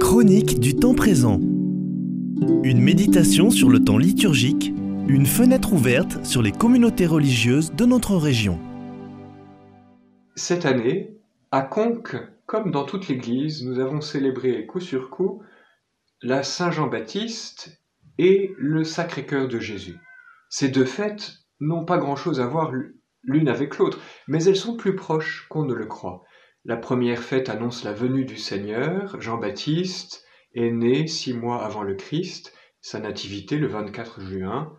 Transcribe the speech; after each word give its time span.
Chronique 0.00 0.58
du 0.58 0.74
temps 0.74 0.94
présent. 0.94 1.38
Une 2.62 2.80
méditation 2.80 3.50
sur 3.50 3.68
le 3.68 3.84
temps 3.84 3.98
liturgique, 3.98 4.72
une 5.06 5.26
fenêtre 5.26 5.74
ouverte 5.74 6.24
sur 6.24 6.40
les 6.40 6.52
communautés 6.52 7.04
religieuses 7.04 7.74
de 7.74 7.84
notre 7.84 8.16
région. 8.16 8.58
Cette 10.34 10.64
année, 10.64 11.18
à 11.50 11.60
Conques, 11.60 12.16
comme 12.46 12.70
dans 12.70 12.86
toute 12.86 13.08
l'Église, 13.08 13.62
nous 13.66 13.78
avons 13.78 14.00
célébré 14.00 14.64
coup 14.64 14.80
sur 14.80 15.10
coup 15.10 15.42
la 16.22 16.42
Saint 16.42 16.70
Jean-Baptiste 16.70 17.82
et 18.16 18.54
le 18.56 18.82
Sacré-Cœur 18.84 19.46
de 19.46 19.58
Jésus. 19.58 19.98
Ces 20.48 20.70
deux 20.70 20.86
fêtes 20.86 21.40
n'ont 21.60 21.84
pas 21.84 21.98
grand-chose 21.98 22.40
à 22.40 22.46
voir 22.46 22.72
l'une 23.24 23.48
avec 23.50 23.76
l'autre, 23.76 24.00
mais 24.26 24.42
elles 24.44 24.56
sont 24.56 24.74
plus 24.74 24.96
proches 24.96 25.46
qu'on 25.50 25.66
ne 25.66 25.74
le 25.74 25.84
croit. 25.84 26.24
La 26.66 26.78
première 26.78 27.22
fête 27.22 27.50
annonce 27.50 27.84
la 27.84 27.92
venue 27.92 28.24
du 28.24 28.38
Seigneur, 28.38 29.20
Jean-Baptiste 29.20 30.24
est 30.54 30.70
né 30.70 31.06
six 31.06 31.34
mois 31.34 31.62
avant 31.62 31.82
le 31.82 31.94
Christ, 31.94 32.54
sa 32.80 33.00
nativité 33.00 33.58
le 33.58 33.66
24 33.66 34.22
juin 34.22 34.74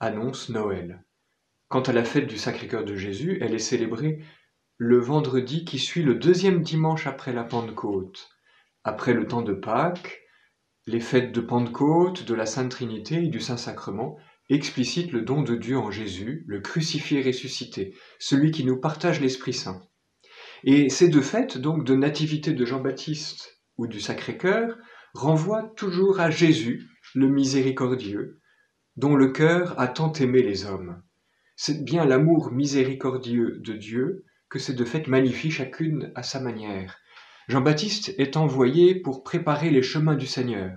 annonce 0.00 0.48
Noël. 0.48 1.04
Quant 1.68 1.82
à 1.82 1.92
la 1.92 2.02
fête 2.02 2.26
du 2.26 2.36
Sacré-Cœur 2.36 2.84
de 2.84 2.96
Jésus, 2.96 3.38
elle 3.40 3.54
est 3.54 3.60
célébrée 3.60 4.18
le 4.76 4.98
vendredi 4.98 5.64
qui 5.64 5.78
suit 5.78 6.02
le 6.02 6.16
deuxième 6.16 6.62
dimanche 6.62 7.06
après 7.06 7.32
la 7.32 7.44
Pentecôte. 7.44 8.28
Après 8.82 9.14
le 9.14 9.28
temps 9.28 9.42
de 9.42 9.54
Pâques, 9.54 10.22
les 10.86 10.98
fêtes 10.98 11.30
de 11.30 11.40
Pentecôte, 11.40 12.24
de 12.24 12.34
la 12.34 12.46
Sainte 12.46 12.72
Trinité 12.72 13.22
et 13.22 13.28
du 13.28 13.38
Saint-Sacrement 13.38 14.18
explicite 14.48 15.12
le 15.12 15.20
don 15.22 15.42
de 15.42 15.54
Dieu 15.54 15.78
en 15.78 15.92
Jésus, 15.92 16.44
le 16.48 16.60
crucifié 16.60 17.22
ressuscité, 17.22 17.94
celui 18.18 18.50
qui 18.50 18.64
nous 18.64 18.80
partage 18.80 19.20
l'Esprit 19.20 19.52
Saint. 19.52 19.80
Et 20.64 20.88
ces 20.88 21.08
deux 21.08 21.22
fêtes, 21.22 21.58
donc 21.58 21.84
de 21.84 21.94
nativité 21.94 22.52
de 22.52 22.64
Jean-Baptiste 22.64 23.60
ou 23.76 23.86
du 23.86 24.00
Sacré-Cœur, 24.00 24.76
renvoient 25.14 25.72
toujours 25.76 26.20
à 26.20 26.30
Jésus, 26.30 26.88
le 27.14 27.28
miséricordieux, 27.28 28.40
dont 28.96 29.16
le 29.16 29.28
cœur 29.28 29.78
a 29.80 29.88
tant 29.88 30.12
aimé 30.12 30.42
les 30.42 30.66
hommes. 30.66 31.02
C'est 31.56 31.84
bien 31.84 32.04
l'amour 32.04 32.52
miséricordieux 32.52 33.60
de 33.64 33.72
Dieu 33.72 34.24
que 34.48 34.58
ces 34.58 34.74
deux 34.74 34.84
fêtes 34.84 35.08
magnifient 35.08 35.50
chacune 35.50 36.12
à 36.14 36.22
sa 36.22 36.40
manière. 36.40 36.98
Jean-Baptiste 37.48 38.14
est 38.18 38.36
envoyé 38.36 38.94
pour 38.94 39.22
préparer 39.22 39.70
les 39.70 39.82
chemins 39.82 40.16
du 40.16 40.26
Seigneur 40.26 40.72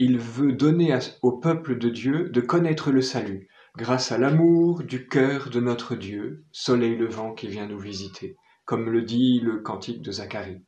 il 0.00 0.18
veut 0.18 0.52
donner 0.52 0.98
au 1.22 1.38
peuple 1.38 1.78
de 1.78 1.88
Dieu 1.88 2.28
de 2.28 2.40
connaître 2.40 2.90
le 2.90 3.00
salut, 3.00 3.48
grâce 3.76 4.10
à 4.10 4.18
l'amour 4.18 4.82
du 4.82 5.06
cœur 5.06 5.50
de 5.50 5.60
notre 5.60 5.94
Dieu, 5.94 6.44
soleil 6.50 6.96
levant 6.96 7.32
qui 7.32 7.46
vient 7.46 7.66
nous 7.66 7.78
visiter, 7.78 8.36
comme 8.64 8.90
le 8.90 9.02
dit 9.02 9.40
le 9.40 9.58
cantique 9.58 10.02
de 10.02 10.12
Zacharie. 10.12 10.62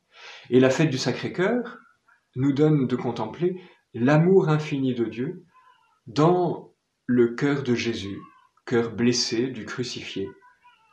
Et 0.49 0.59
la 0.59 0.69
fête 0.69 0.89
du 0.89 0.97
Sacré-Cœur 0.97 1.79
nous 2.35 2.51
donne 2.51 2.87
de 2.87 2.95
contempler 2.95 3.61
l'amour 3.93 4.49
infini 4.49 4.93
de 4.93 5.05
Dieu 5.05 5.45
dans 6.05 6.73
le 7.05 7.35
cœur 7.35 7.63
de 7.63 7.73
Jésus, 7.73 8.19
cœur 8.65 8.91
blessé 8.91 9.47
du 9.47 9.65
crucifié, 9.65 10.29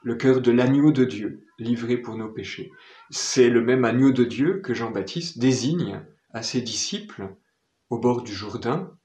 le 0.03 0.15
cœur 0.15 0.41
de 0.41 0.51
l'agneau 0.51 0.93
de 0.93 1.05
Dieu, 1.05 1.47
livré 1.59 1.97
pour 1.97 2.17
nos 2.17 2.29
péchés. 2.29 2.71
C'est 3.11 3.49
le 3.49 3.63
même 3.63 3.85
agneau 3.85 4.13
de 4.13 4.25
Dieu 4.25 4.61
que 4.61 4.75
Jean-Baptiste 4.75 5.39
désigne 5.39 6.05
à 6.33 6.43
ses 6.43 6.61
disciples 6.61 7.37
au 7.91 7.99
bord 7.99 8.23
du 8.23 8.33
Jourdain, 8.33 8.97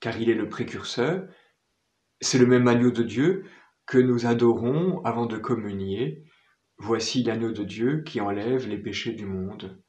car 0.00 0.20
il 0.20 0.30
est 0.30 0.34
le 0.34 0.48
précurseur. 0.48 1.26
C'est 2.20 2.38
le 2.38 2.46
même 2.46 2.68
agneau 2.68 2.90
de 2.90 3.02
Dieu 3.02 3.44
que 3.86 3.98
nous 3.98 4.26
adorons 4.26 5.02
avant 5.04 5.26
de 5.26 5.38
communier. 5.38 6.24
Voici 6.78 7.22
l'agneau 7.22 7.52
de 7.52 7.64
Dieu 7.64 8.02
qui 8.04 8.20
enlève 8.20 8.68
les 8.68 8.78
péchés 8.78 9.12
du 9.12 9.26
monde. 9.26 9.82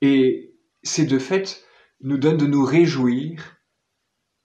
Et 0.00 0.54
ces 0.82 1.04
deux 1.04 1.18
fêtes 1.18 1.64
nous 2.00 2.18
donnent 2.18 2.38
de 2.38 2.46
nous 2.46 2.64
réjouir 2.64 3.56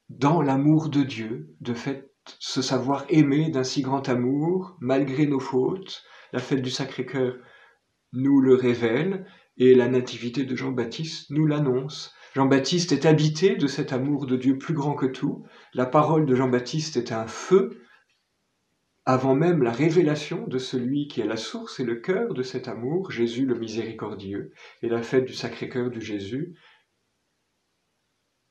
dans 0.09 0.41
l'amour 0.41 0.89
de 0.89 1.03
Dieu, 1.03 1.56
de 1.61 1.73
fait 1.73 2.11
se 2.39 2.61
savoir 2.61 3.06
aimer 3.09 3.50
d'un 3.50 3.63
si 3.63 3.81
grand 3.81 4.07
amour, 4.09 4.77
malgré 4.81 5.25
nos 5.25 5.39
fautes. 5.39 6.03
La 6.33 6.39
fête 6.39 6.61
du 6.61 6.69
Sacré-Cœur 6.69 7.38
nous 8.13 8.41
le 8.41 8.53
révèle, 8.56 9.25
et 9.57 9.73
la 9.73 9.88
nativité 9.88 10.44
de 10.44 10.56
Jean-Baptiste 10.56 11.31
nous 11.31 11.47
l'annonce. 11.47 12.13
Jean-Baptiste 12.35 12.91
est 12.91 13.06
habité 13.06 13.56
de 13.56 13.67
cet 13.67 13.94
amour 13.94 14.27
de 14.27 14.35
Dieu 14.35 14.57
plus 14.57 14.73
grand 14.73 14.94
que 14.94 15.07
tout. 15.07 15.45
La 15.73 15.85
parole 15.85 16.25
de 16.25 16.35
Jean-Baptiste 16.35 16.97
est 16.97 17.11
un 17.11 17.25
feu 17.25 17.81
avant 19.07 19.35
même 19.35 19.63
la 19.63 19.72
révélation 19.72 20.45
de 20.47 20.57
celui 20.57 21.07
qui 21.07 21.22
est 21.22 21.25
la 21.25 21.38
source 21.38 21.79
et 21.79 21.85
le 21.85 21.95
cœur 21.95 22.34
de 22.34 22.44
cet 22.44 22.68
amour, 22.68 23.09
Jésus 23.09 23.45
le 23.45 23.57
miséricordieux. 23.57 24.51
Et 24.81 24.90
la 24.90 25.01
fête 25.01 25.23
du 25.23 25.34
Sacré-Cœur 25.34 25.90
de 25.90 26.01
Jésus 26.01 26.56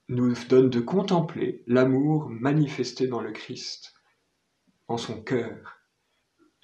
nous 0.08 0.32
donne 0.48 0.70
de 0.70 0.80
contempler 0.80 1.62
l'amour 1.66 2.30
manifesté 2.30 3.06
dans 3.06 3.20
le 3.20 3.32
Christ, 3.32 3.92
en 4.88 4.96
son 4.96 5.22
cœur. 5.22 5.82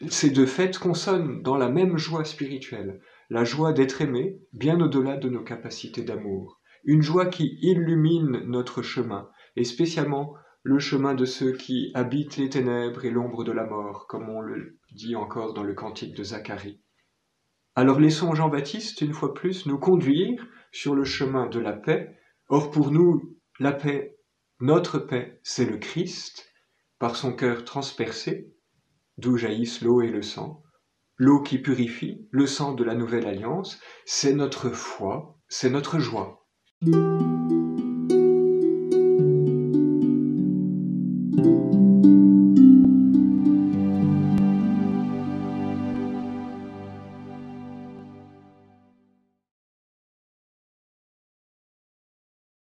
Ces 0.08 0.30
deux 0.30 0.46
fêtes 0.46 0.78
consonnent 0.78 1.42
dans 1.42 1.58
la 1.58 1.68
même 1.68 1.98
joie 1.98 2.24
spirituelle 2.24 2.98
la 3.28 3.44
joie 3.44 3.74
d'être 3.74 4.00
aimé 4.00 4.40
bien 4.54 4.80
au-delà 4.80 5.18
de 5.18 5.28
nos 5.28 5.44
capacités 5.44 6.02
d'amour, 6.02 6.62
une 6.84 7.02
joie 7.02 7.26
qui 7.26 7.58
illumine 7.60 8.40
notre 8.46 8.80
chemin, 8.80 9.28
et 9.56 9.64
spécialement 9.64 10.34
le 10.62 10.78
chemin 10.78 11.14
de 11.14 11.24
ceux 11.24 11.52
qui 11.52 11.90
habitent 11.94 12.36
les 12.36 12.48
ténèbres 12.48 13.04
et 13.04 13.10
l'ombre 13.10 13.44
de 13.44 13.52
la 13.52 13.64
mort, 13.64 14.06
comme 14.06 14.28
on 14.28 14.40
le 14.40 14.78
dit 14.92 15.16
encore 15.16 15.54
dans 15.54 15.64
le 15.64 15.74
cantique 15.74 16.16
de 16.16 16.22
Zacharie. 16.22 16.80
Alors 17.74 17.98
laissons 17.98 18.34
Jean-Baptiste, 18.34 19.00
une 19.00 19.14
fois 19.14 19.34
plus, 19.34 19.66
nous 19.66 19.78
conduire 19.78 20.46
sur 20.70 20.94
le 20.94 21.04
chemin 21.04 21.48
de 21.48 21.58
la 21.58 21.72
paix. 21.72 22.16
Or 22.48 22.70
pour 22.70 22.90
nous, 22.90 23.36
la 23.58 23.72
paix, 23.72 24.16
notre 24.60 24.98
paix, 24.98 25.40
c'est 25.42 25.64
le 25.64 25.78
Christ, 25.78 26.48
par 26.98 27.16
son 27.16 27.34
cœur 27.34 27.64
transpercé, 27.64 28.52
d'où 29.18 29.36
jaillissent 29.36 29.82
l'eau 29.82 30.02
et 30.02 30.10
le 30.10 30.22
sang, 30.22 30.62
L'eau 31.16 31.40
qui 31.40 31.58
purifie, 31.58 32.26
le 32.30 32.46
sang 32.46 32.72
de 32.72 32.82
la 32.82 32.94
nouvelle 32.94 33.26
alliance, 33.26 33.78
c'est 34.06 34.32
notre 34.32 34.70
foi, 34.70 35.38
c'est 35.48 35.70
notre 35.70 35.98
joie. 35.98 36.48